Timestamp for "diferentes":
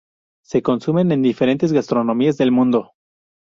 1.21-1.71